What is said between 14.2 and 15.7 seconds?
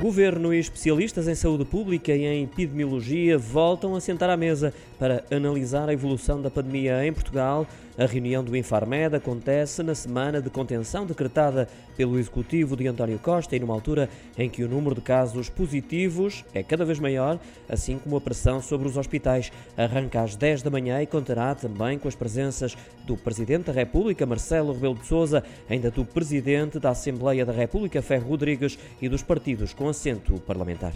em que o número de casos